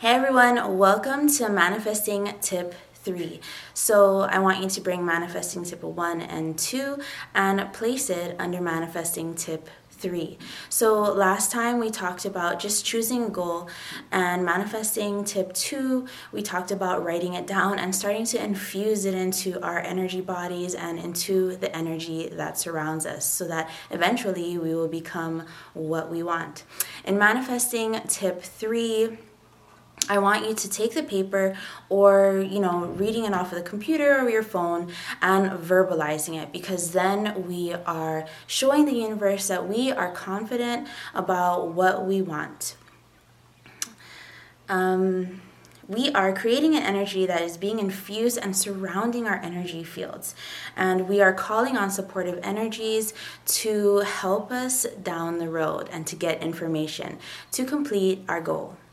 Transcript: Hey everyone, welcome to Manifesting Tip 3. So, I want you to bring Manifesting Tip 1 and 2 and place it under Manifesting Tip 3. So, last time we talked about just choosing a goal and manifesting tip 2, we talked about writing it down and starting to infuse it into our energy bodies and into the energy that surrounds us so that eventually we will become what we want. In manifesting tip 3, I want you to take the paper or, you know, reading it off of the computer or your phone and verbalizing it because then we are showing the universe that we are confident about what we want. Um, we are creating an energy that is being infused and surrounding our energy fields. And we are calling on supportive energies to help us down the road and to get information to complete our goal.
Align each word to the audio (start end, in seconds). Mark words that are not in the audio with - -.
Hey 0.00 0.14
everyone, 0.14 0.78
welcome 0.78 1.28
to 1.28 1.50
Manifesting 1.50 2.32
Tip 2.40 2.74
3. 2.94 3.38
So, 3.74 4.20
I 4.20 4.38
want 4.38 4.62
you 4.62 4.70
to 4.70 4.80
bring 4.80 5.04
Manifesting 5.04 5.62
Tip 5.62 5.82
1 5.82 6.22
and 6.22 6.58
2 6.58 6.96
and 7.34 7.70
place 7.74 8.08
it 8.08 8.34
under 8.38 8.62
Manifesting 8.62 9.34
Tip 9.34 9.68
3. 9.90 10.38
So, 10.70 11.02
last 11.02 11.52
time 11.52 11.78
we 11.78 11.90
talked 11.90 12.24
about 12.24 12.58
just 12.58 12.86
choosing 12.86 13.24
a 13.24 13.28
goal 13.28 13.68
and 14.10 14.42
manifesting 14.42 15.22
tip 15.22 15.52
2, 15.52 16.06
we 16.32 16.40
talked 16.40 16.70
about 16.70 17.04
writing 17.04 17.34
it 17.34 17.46
down 17.46 17.78
and 17.78 17.94
starting 17.94 18.24
to 18.24 18.42
infuse 18.42 19.04
it 19.04 19.12
into 19.12 19.62
our 19.62 19.80
energy 19.80 20.22
bodies 20.22 20.74
and 20.74 20.98
into 20.98 21.56
the 21.56 21.76
energy 21.76 22.30
that 22.30 22.56
surrounds 22.56 23.04
us 23.04 23.30
so 23.30 23.46
that 23.48 23.68
eventually 23.90 24.56
we 24.56 24.74
will 24.74 24.88
become 24.88 25.44
what 25.74 26.10
we 26.10 26.22
want. 26.22 26.64
In 27.04 27.18
manifesting 27.18 28.00
tip 28.08 28.42
3, 28.42 29.18
I 30.10 30.18
want 30.18 30.48
you 30.48 30.54
to 30.54 30.68
take 30.68 30.94
the 30.94 31.04
paper 31.04 31.56
or, 31.88 32.44
you 32.44 32.58
know, 32.58 32.86
reading 32.86 33.26
it 33.26 33.32
off 33.32 33.52
of 33.52 33.58
the 33.58 33.64
computer 33.64 34.18
or 34.18 34.28
your 34.28 34.42
phone 34.42 34.92
and 35.22 35.52
verbalizing 35.52 36.34
it 36.42 36.52
because 36.52 36.90
then 36.90 37.46
we 37.46 37.74
are 37.74 38.26
showing 38.48 38.86
the 38.86 38.92
universe 38.92 39.46
that 39.46 39.68
we 39.68 39.92
are 39.92 40.10
confident 40.10 40.88
about 41.14 41.68
what 41.68 42.04
we 42.04 42.20
want. 42.20 42.74
Um, 44.68 45.40
we 45.86 46.10
are 46.10 46.32
creating 46.32 46.74
an 46.74 46.82
energy 46.82 47.24
that 47.26 47.42
is 47.42 47.56
being 47.56 47.78
infused 47.78 48.36
and 48.36 48.56
surrounding 48.56 49.28
our 49.28 49.36
energy 49.36 49.84
fields. 49.84 50.34
And 50.76 51.08
we 51.08 51.20
are 51.20 51.32
calling 51.32 51.76
on 51.76 51.88
supportive 51.88 52.40
energies 52.42 53.14
to 53.46 53.98
help 53.98 54.50
us 54.50 54.86
down 55.04 55.38
the 55.38 55.48
road 55.48 55.88
and 55.92 56.04
to 56.08 56.16
get 56.16 56.42
information 56.42 57.18
to 57.52 57.64
complete 57.64 58.24
our 58.28 58.40
goal. 58.40 58.76